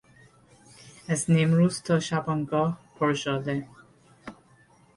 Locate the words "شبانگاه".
1.99-2.79